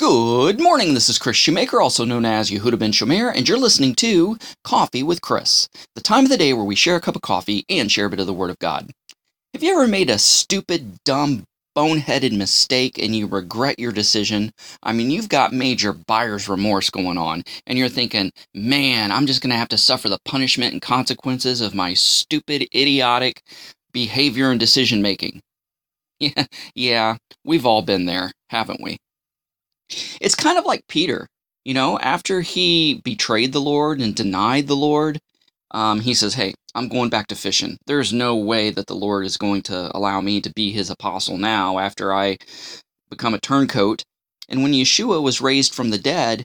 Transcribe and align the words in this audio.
Good 0.00 0.62
morning. 0.62 0.94
This 0.94 1.10
is 1.10 1.18
Kris 1.18 1.36
Shoemaker, 1.36 1.78
also 1.78 2.06
known 2.06 2.24
as 2.24 2.50
Yehudah 2.50 2.78
ben 2.78 2.90
Shomeyr, 2.90 3.30
and 3.36 3.46
you're 3.46 3.58
listening 3.58 3.94
to 3.96 4.38
Coffee 4.64 5.02
with 5.02 5.20
Kris, 5.20 5.68
the 5.94 6.00
time 6.00 6.24
of 6.24 6.30
the 6.30 6.38
day 6.38 6.54
where 6.54 6.64
we 6.64 6.74
share 6.74 6.96
a 6.96 7.02
cup 7.02 7.16
of 7.16 7.20
coffee 7.20 7.66
and 7.68 7.92
share 7.92 8.06
a 8.06 8.08
bit 8.08 8.18
of 8.18 8.26
the 8.26 8.32
Word 8.32 8.48
of 8.48 8.58
God. 8.58 8.92
Have 9.52 9.62
you 9.62 9.74
ever 9.74 9.86
made 9.86 10.08
a 10.08 10.16
stupid, 10.18 10.96
dumb, 11.04 11.44
boneheaded 11.76 12.34
mistake 12.34 12.96
and 12.96 13.14
you 13.14 13.26
regret 13.26 13.78
your 13.78 13.92
decision? 13.92 14.52
I 14.82 14.94
mean, 14.94 15.10
you've 15.10 15.28
got 15.28 15.52
major 15.52 15.92
buyer's 15.92 16.48
remorse 16.48 16.88
going 16.88 17.18
on, 17.18 17.42
and 17.66 17.76
you're 17.78 17.90
thinking, 17.90 18.32
man, 18.54 19.12
I'm 19.12 19.26
just 19.26 19.42
going 19.42 19.50
to 19.50 19.58
have 19.58 19.68
to 19.68 19.76
suffer 19.76 20.08
the 20.08 20.18
punishment 20.24 20.72
and 20.72 20.80
consequences 20.80 21.60
of 21.60 21.74
my 21.74 21.92
stupid, 21.92 22.62
idiotic 22.74 23.42
behavior 23.92 24.50
and 24.50 24.58
decision 24.58 25.02
making. 25.02 25.42
Yeah, 26.20 26.46
yeah, 26.74 27.16
we've 27.44 27.66
all 27.66 27.82
been 27.82 28.06
there, 28.06 28.32
haven't 28.48 28.82
we? 28.82 28.96
It's 30.20 30.34
kind 30.34 30.58
of 30.58 30.64
like 30.64 30.82
Peter, 30.88 31.26
you 31.64 31.74
know, 31.74 31.98
after 31.98 32.40
he 32.40 33.00
betrayed 33.04 33.52
the 33.52 33.60
Lord 33.60 34.00
and 34.00 34.14
denied 34.14 34.66
the 34.66 34.76
Lord, 34.76 35.18
um, 35.72 36.00
he 36.00 36.14
says, 36.14 36.34
Hey, 36.34 36.54
I'm 36.74 36.88
going 36.88 37.10
back 37.10 37.26
to 37.28 37.34
fishing. 37.34 37.78
There's 37.86 38.12
no 38.12 38.36
way 38.36 38.70
that 38.70 38.86
the 38.86 38.94
Lord 38.94 39.26
is 39.26 39.36
going 39.36 39.62
to 39.62 39.94
allow 39.96 40.20
me 40.20 40.40
to 40.40 40.52
be 40.52 40.72
his 40.72 40.90
apostle 40.90 41.36
now 41.36 41.78
after 41.78 42.12
I 42.12 42.38
become 43.10 43.34
a 43.34 43.40
turncoat. 43.40 44.02
And 44.48 44.62
when 44.62 44.72
Yeshua 44.72 45.22
was 45.22 45.40
raised 45.40 45.74
from 45.74 45.90
the 45.90 45.98
dead, 45.98 46.44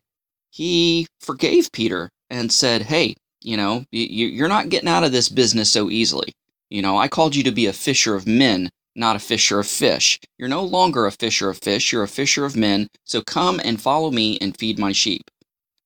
he 0.51 1.07
forgave 1.19 1.71
Peter 1.71 2.09
and 2.29 2.51
said, 2.51 2.83
Hey, 2.83 3.15
you 3.41 3.57
know, 3.57 3.85
you're 3.91 4.47
not 4.47 4.69
getting 4.69 4.89
out 4.89 5.03
of 5.03 5.11
this 5.11 5.29
business 5.29 5.71
so 5.71 5.89
easily. 5.89 6.33
You 6.69 6.81
know, 6.81 6.97
I 6.97 7.07
called 7.07 7.35
you 7.35 7.43
to 7.43 7.51
be 7.51 7.67
a 7.67 7.73
fisher 7.73 8.15
of 8.15 8.27
men, 8.27 8.69
not 8.95 9.15
a 9.15 9.19
fisher 9.19 9.59
of 9.59 9.67
fish. 9.67 10.19
You're 10.37 10.49
no 10.49 10.63
longer 10.63 11.05
a 11.05 11.11
fisher 11.11 11.49
of 11.49 11.59
fish, 11.59 11.91
you're 11.91 12.03
a 12.03 12.07
fisher 12.07 12.45
of 12.45 12.55
men, 12.55 12.87
so 13.03 13.21
come 13.21 13.59
and 13.63 13.81
follow 13.81 14.11
me 14.11 14.37
and 14.39 14.57
feed 14.57 14.79
my 14.79 14.91
sheep. 14.91 15.29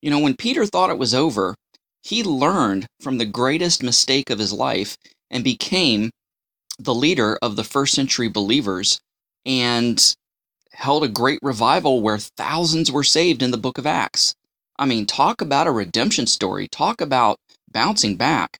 You 0.01 0.09
know, 0.09 0.19
when 0.19 0.35
Peter 0.35 0.65
thought 0.65 0.89
it 0.89 0.97
was 0.97 1.13
over, 1.13 1.55
he 2.03 2.23
learned 2.23 2.87
from 3.01 3.17
the 3.17 3.25
greatest 3.25 3.83
mistake 3.83 4.29
of 4.29 4.39
his 4.39 4.53
life 4.53 4.97
and 5.29 5.43
became 5.43 6.11
the 6.77 6.95
leader 6.95 7.37
of 7.41 7.55
the 7.55 7.63
first 7.63 7.93
century 7.93 8.29
believers 8.29 8.99
and 9.45 10.15
held 10.71 11.03
a 11.03 11.09
great 11.09 11.39
revival 11.41 12.01
where 12.01 12.17
thousands 12.17 12.91
were 12.91 13.03
saved 13.03 13.41
in 13.41 13.51
the 13.51 13.57
book 13.57 13.77
of 13.77 13.85
Acts. 13.85 14.33
I 14.77 14.85
mean, 14.85 15.05
talk 15.05 15.41
about 15.41 15.67
a 15.67 15.71
redemption 15.71 16.25
story, 16.25 16.69
talk 16.69 17.01
about 17.01 17.37
bouncing 17.69 18.15
back. 18.15 18.58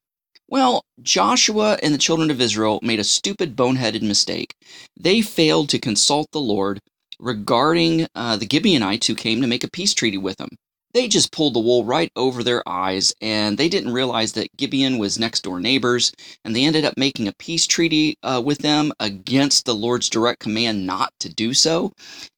Well, 0.52 0.83
Joshua 1.03 1.78
and 1.83 1.94
the 1.94 2.00
children 2.00 2.31
of 2.31 2.42
Israel 2.42 2.80
made 2.81 3.00
a 3.00 3.03
stupid, 3.03 3.55
boneheaded 3.55 4.02
mistake. 4.02 4.55
They 5.00 5.22
failed 5.22 5.69
to 5.69 5.78
consult 5.78 6.31
the 6.31 6.42
Lord 6.42 6.80
regarding 7.19 8.08
uh, 8.16 8.36
the 8.36 8.47
Gibeonites 8.52 9.05
who 9.05 9.14
came 9.14 9.42
to 9.42 9.47
make 9.47 9.64
a 9.64 9.70
peace 9.70 9.94
treaty 9.94 10.17
with 10.17 10.38
them. 10.38 10.50
They 10.92 11.08
just 11.08 11.31
pulled 11.31 11.53
the 11.53 11.59
wool 11.59 11.86
right 11.86 12.11
over 12.16 12.42
their 12.42 12.67
eyes, 12.67 13.14
and 13.22 13.59
they 13.59 13.70
didn't 13.70 13.94
realize 13.94 14.31
that 14.33 14.50
Gibeon 14.58 14.97
was 14.97 15.20
next 15.20 15.42
door 15.42 15.59
neighbors, 15.59 16.11
and 16.44 16.55
they 16.55 16.66
ended 16.66 16.83
up 16.83 16.97
making 16.97 17.27
a 17.27 17.33
peace 17.38 17.67
treaty 17.67 18.16
uh, 18.23 18.42
with 18.44 18.58
them 18.58 18.92
against 19.00 19.66
the 19.66 19.75
Lord's 19.75 20.09
direct 20.09 20.39
command 20.39 20.88
not 20.88 21.14
to 21.20 21.30
do 21.30 21.53
so. 21.53 21.92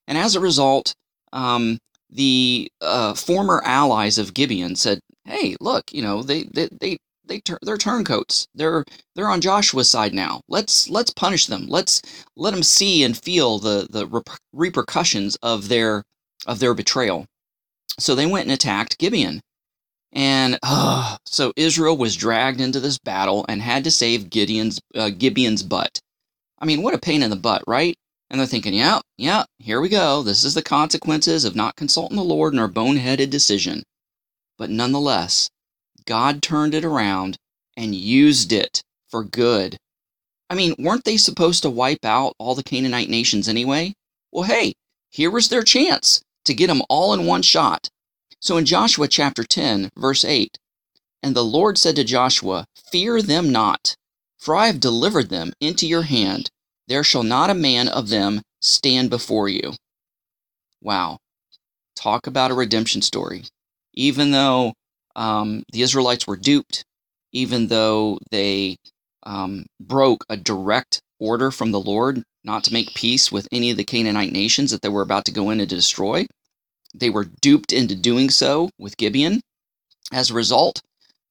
And 0.06 0.17
as 0.17 0.36
a 0.36 0.42
result, 0.42 0.94
um, 1.32 1.78
the 2.09 2.70
uh, 2.82 3.14
former 3.14 3.62
allies 3.64 4.17
of 4.17 4.34
Gibeon 4.34 4.76
said, 4.76 5.00
"Hey, 5.23 5.56
look, 5.62 5.94
you 5.94 6.02
know 6.02 6.22
they 6.23 6.44
they 6.44 6.67
they 6.78 6.98
they 7.32 7.40
tur- 7.40 7.60
they're 7.62 7.78
turncoats. 7.78 8.50
They're 8.54 8.84
they're 9.16 9.30
on 9.30 9.40
Joshua's 9.40 9.90
side 9.90 10.14
now. 10.14 10.42
Let's 10.50 10.90
let's 10.90 11.12
punish 11.12 11.46
them. 11.46 11.68
Let's 11.70 12.02
let 12.36 12.52
them 12.52 12.62
see 12.62 13.04
and 13.04 13.18
feel 13.18 13.58
the 13.58 13.88
the 13.90 14.06
rep- 14.06 14.38
repercussions 14.52 15.38
of 15.42 15.70
their 15.70 16.04
of 16.46 16.60
their 16.60 16.73
betrayal. 16.73 17.26
So 18.00 18.16
they 18.16 18.26
went 18.26 18.48
and 18.48 18.52
attacked 18.52 18.98
Gibeon. 18.98 19.40
And 20.12 20.60
uh, 20.62 21.18
so 21.26 21.54
Israel 21.56 21.96
was 21.96 22.18
dragged 22.18 22.60
into 22.60 22.82
this 22.82 22.98
battle 23.00 23.45
and 23.48 23.61
had 23.61 23.86
to 23.86 23.92
save 23.92 24.30
Gideon's 24.30 24.82
uh, 24.94 25.11
Gibeon's 25.11 25.64
butt. 25.64 26.02
I 26.60 26.66
mean, 26.66 26.82
what 26.82 26.94
a 26.94 27.00
pain 27.00 27.23
in 27.23 27.30
the 27.30 27.38
butt, 27.38 27.64
right? 27.66 27.95
And 28.30 28.39
they're 28.39 28.48
thinking, 28.48 28.73
yeah, 28.73 29.00
yeah, 29.17 29.45
here 29.60 29.80
we 29.80 29.88
go. 29.88 30.22
This 30.22 30.44
is 30.44 30.54
the 30.54 30.61
consequences 30.61 31.45
of 31.45 31.55
not 31.55 31.78
consulting 31.78 32.17
the 32.17 32.23
Lord 32.23 32.54
in 32.54 32.60
our 32.60 32.70
boneheaded 32.70 33.30
decision. 33.30 33.84
But 34.58 34.70
nonetheless, 34.70 35.50
God 36.06 36.42
turned 36.42 36.73
it 36.73 36.86
around 36.86 37.38
and 37.78 37.95
used 37.95 38.52
it 38.52 38.84
for 39.10 39.23
good. 39.23 39.78
I 40.50 40.56
mean, 40.56 40.76
weren't 40.78 41.06
they 41.06 41.17
supposed 41.17 41.64
to 41.64 41.70
wipe 41.70 42.04
out 42.04 42.34
all 42.38 42.56
the 42.56 42.64
Canaanite 42.64 43.10
nations 43.10 43.48
anyway? 43.48 43.94
Well, 44.32 44.44
hey, 44.44 44.73
here 45.10 45.32
was 45.32 45.50
their 45.50 45.64
chance 45.64 46.22
to 46.45 46.54
get 46.54 46.67
them 46.67 46.82
all 46.90 47.14
in 47.14 47.26
one 47.26 47.42
shot. 47.42 47.90
So 48.40 48.58
in 48.58 48.66
Joshua 48.66 49.08
chapter 49.08 49.44
10, 49.44 49.92
verse 49.95 50.26
8, 50.26 50.58
and 51.23 51.36
the 51.36 51.44
Lord 51.44 51.78
said 51.78 51.95
to 51.98 52.04
Joshua, 52.04 52.66
Fear 52.92 53.22
them 53.22 53.52
not, 53.52 53.95
for 54.38 54.56
I 54.56 54.67
have 54.67 54.80
delivered 54.80 55.30
them 55.30 55.54
into 55.60 55.88
your 55.88 56.02
hand. 56.04 56.50
There 56.88 57.04
shall 57.04 57.23
not 57.23 57.50
a 57.50 57.56
man 57.56 57.88
of 57.88 58.10
them 58.10 58.42
stand 58.60 59.10
before 59.10 59.48
you. 59.48 59.73
Wow. 60.82 61.20
Talk 61.95 62.26
about 62.26 62.52
a 62.52 62.56
redemption 62.56 63.02
story. 63.02 63.44
Even 63.94 64.32
though 64.32 64.73
um, 65.16 65.64
the 65.72 65.82
Israelites 65.82 66.27
were 66.27 66.38
duped, 66.38 66.83
even 67.32 67.67
though 67.67 68.20
they 68.32 68.77
um, 69.23 69.66
broke 69.80 70.26
a 70.30 70.38
direct 70.38 71.02
order 71.20 71.52
from 71.52 71.72
the 71.72 71.80
Lord 71.80 72.23
not 72.44 72.64
to 72.64 72.73
make 72.73 72.95
peace 72.95 73.32
with 73.32 73.48
any 73.52 73.70
of 73.72 73.77
the 73.77 73.83
Canaanite 73.83 74.32
nations 74.32 74.72
that 74.72 74.82
they 74.82 74.89
were 74.89 75.04
about 75.04 75.26
to 75.26 75.32
go 75.32 75.49
in 75.52 75.60
and 75.60 75.70
destroy. 75.70 76.26
They 76.94 77.10
were 77.10 77.30
duped 77.42 77.72
into 77.72 77.95
doing 77.95 78.30
so 78.30 78.70
with 78.80 78.98
Gibeon. 78.98 79.42
As 80.11 80.30
a 80.30 80.33
result, 80.33 80.82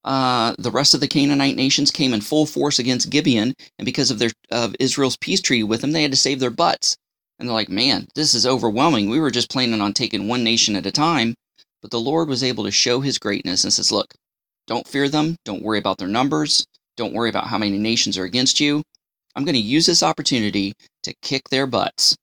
uh, 0.04 0.54
the 0.58 0.70
rest 0.70 0.94
of 0.94 1.00
the 1.00 1.08
Canaanite 1.08 1.56
nations 1.56 1.90
came 1.90 2.14
in 2.14 2.20
full 2.20 2.46
force 2.46 2.78
against 2.78 3.10
Gibeon, 3.10 3.54
and 3.78 3.84
because 3.84 4.10
of 4.10 4.18
their 4.18 4.30
of 4.50 4.74
Israel's 4.80 5.16
peace 5.16 5.40
treaty 5.40 5.64
with 5.64 5.82
them, 5.82 5.92
they 5.92 6.02
had 6.02 6.12
to 6.12 6.16
save 6.16 6.40
their 6.40 6.50
butts. 6.50 6.96
And 7.38 7.48
they're 7.48 7.54
like, 7.54 7.68
"Man, 7.68 8.08
this 8.14 8.34
is 8.34 8.46
overwhelming. 8.46 9.10
We 9.10 9.20
were 9.20 9.30
just 9.30 9.50
planning 9.50 9.80
on 9.80 9.92
taking 9.92 10.28
one 10.28 10.44
nation 10.44 10.76
at 10.76 10.86
a 10.86 10.92
time, 10.92 11.34
but 11.82 11.90
the 11.90 12.00
Lord 12.00 12.28
was 12.28 12.42
able 12.42 12.64
to 12.64 12.70
show 12.70 13.00
his 13.00 13.18
greatness 13.18 13.64
and 13.64 13.72
says, 13.72 13.92
Look, 13.92 14.14
don't 14.66 14.86
fear 14.86 15.08
them. 15.08 15.36
Don't 15.44 15.62
worry 15.62 15.78
about 15.78 15.98
their 15.98 16.08
numbers. 16.08 16.66
Don't 16.96 17.14
worry 17.14 17.30
about 17.30 17.46
how 17.46 17.58
many 17.58 17.78
nations 17.78 18.18
are 18.18 18.24
against 18.24 18.60
you. 18.60 18.82
I'm 19.34 19.44
going 19.44 19.54
to 19.54 19.60
use 19.60 19.86
this 19.86 20.02
opportunity 20.02 20.74
to 21.02 21.14
kick 21.22 21.48
their 21.48 21.66
butts. 21.66 22.16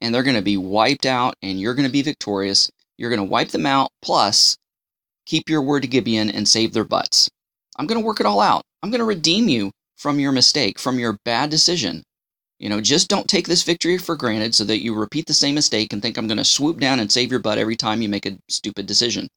And 0.00 0.14
they're 0.14 0.22
going 0.22 0.36
to 0.36 0.42
be 0.42 0.56
wiped 0.56 1.06
out, 1.06 1.34
and 1.42 1.60
you're 1.60 1.74
going 1.74 1.86
to 1.86 1.92
be 1.92 2.02
victorious. 2.02 2.70
You're 2.96 3.10
going 3.10 3.20
to 3.20 3.30
wipe 3.30 3.48
them 3.48 3.66
out, 3.66 3.90
plus 4.02 4.56
keep 5.26 5.48
your 5.48 5.62
word 5.62 5.82
to 5.82 5.88
Gibeon 5.88 6.30
and 6.30 6.48
save 6.48 6.72
their 6.72 6.84
butts. 6.84 7.28
I'm 7.76 7.86
going 7.86 8.00
to 8.00 8.06
work 8.06 8.20
it 8.20 8.26
all 8.26 8.40
out. 8.40 8.62
I'm 8.82 8.90
going 8.90 9.00
to 9.00 9.04
redeem 9.04 9.48
you 9.48 9.70
from 9.96 10.20
your 10.20 10.32
mistake, 10.32 10.78
from 10.78 10.98
your 10.98 11.18
bad 11.24 11.50
decision. 11.50 12.02
You 12.64 12.70
know, 12.70 12.80
just 12.80 13.10
don't 13.10 13.28
take 13.28 13.46
this 13.46 13.62
victory 13.62 13.98
for 13.98 14.16
granted 14.16 14.54
so 14.54 14.64
that 14.64 14.82
you 14.82 14.94
repeat 14.94 15.26
the 15.26 15.34
same 15.34 15.54
mistake 15.54 15.92
and 15.92 16.00
think 16.00 16.16
I'm 16.16 16.26
going 16.26 16.38
to 16.38 16.46
swoop 16.46 16.80
down 16.80 16.98
and 16.98 17.12
save 17.12 17.30
your 17.30 17.40
butt 17.40 17.58
every 17.58 17.76
time 17.76 18.00
you 18.00 18.08
make 18.08 18.24
a 18.24 18.38
stupid 18.48 18.86
decision. 18.86 19.28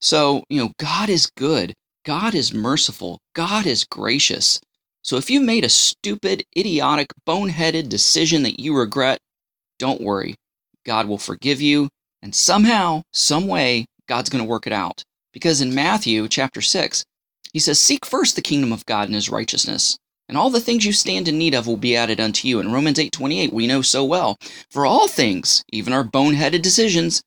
So, 0.00 0.42
you 0.48 0.58
know, 0.58 0.72
God 0.78 1.10
is 1.10 1.30
good. 1.36 1.74
God 2.06 2.34
is 2.34 2.54
merciful. 2.54 3.20
God 3.34 3.66
is 3.66 3.84
gracious. 3.84 4.62
So 5.02 5.18
if 5.18 5.28
you 5.28 5.42
made 5.42 5.62
a 5.62 5.68
stupid, 5.68 6.42
idiotic, 6.56 7.08
boneheaded 7.26 7.90
decision 7.90 8.44
that 8.44 8.58
you 8.58 8.74
regret, 8.74 9.18
don't 9.78 10.00
worry. 10.00 10.34
God 10.86 11.06
will 11.06 11.18
forgive 11.18 11.60
you. 11.60 11.90
And 12.22 12.34
somehow, 12.34 13.02
some 13.12 13.46
way, 13.46 13.84
God's 14.06 14.30
going 14.30 14.42
to 14.42 14.48
work 14.48 14.66
it 14.66 14.72
out. 14.72 15.02
Because 15.34 15.60
in 15.60 15.74
Matthew 15.74 16.26
chapter 16.28 16.62
6, 16.62 17.04
he 17.52 17.58
says, 17.58 17.78
Seek 17.78 18.06
first 18.06 18.36
the 18.36 18.42
kingdom 18.42 18.72
of 18.72 18.86
God 18.86 19.08
and 19.08 19.14
his 19.14 19.28
righteousness 19.28 19.98
and 20.28 20.36
all 20.36 20.50
the 20.50 20.60
things 20.60 20.84
you 20.84 20.92
stand 20.92 21.26
in 21.26 21.38
need 21.38 21.54
of 21.54 21.66
will 21.66 21.76
be 21.76 21.96
added 21.96 22.20
unto 22.20 22.46
you. 22.46 22.60
In 22.60 22.72
Romans 22.72 22.98
8:28, 22.98 23.52
we 23.52 23.66
know 23.66 23.82
so 23.82 24.04
well, 24.04 24.36
for 24.70 24.84
all 24.84 25.08
things, 25.08 25.64
even 25.72 25.92
our 25.92 26.04
boneheaded 26.04 26.62
decisions, 26.62 27.22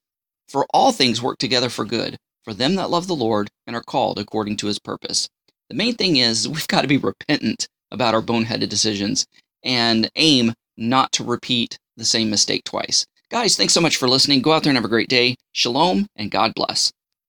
for 0.48 0.68
all 0.74 0.92
things 0.92 1.22
work 1.22 1.40
together 1.40 1.70
for 1.70 1.86
good, 1.86 2.18
for 2.44 2.54
them 2.54 2.76
that 2.76 2.90
love 2.90 3.08
the 3.08 3.16
Lord 3.16 3.50
and 3.66 3.76
are 3.76 3.84
called 3.84 4.20
according 4.20 4.58
to 4.58 4.68
his 4.68 4.80
purpose. 4.80 5.30
The 5.70 5.76
main 5.76 5.96
thing 5.96 6.18
is 6.18 6.48
we've 6.48 6.68
got 6.68 6.82
to 6.82 6.88
be 6.88 6.98
repentant 6.98 7.68
about 7.92 8.14
our 8.14 8.22
boneheaded 8.22 8.70
decisions 8.70 9.26
and 9.64 10.10
aim 10.16 10.54
not 10.78 11.12
to 11.14 11.24
repeat 11.24 11.78
the 11.98 12.06
same 12.06 12.30
mistake 12.30 12.64
twice. 12.64 13.06
Guys, 13.30 13.56
thanks 13.56 13.74
so 13.74 13.82
much 13.82 13.98
for 13.98 14.10
listening. 14.10 14.42
Go 14.42 14.52
out 14.52 14.64
there 14.64 14.72
and 14.72 14.78
have 14.78 14.86
a 14.86 14.90
great 14.90 15.10
day. 15.10 15.36
Shalom 15.54 16.08
and 16.16 16.32
God 16.32 16.54
bless. 16.54 16.92